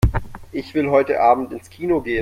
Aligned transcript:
Ich 0.51 0.73
will 0.73 0.89
heute 0.89 1.19
Abend 1.21 1.53
ins 1.53 1.69
Kino 1.69 2.01
gehen. 2.01 2.19